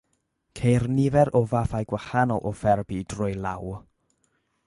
[0.59, 3.65] Ceir nifer o fathau gwahanol o therapi drwy law.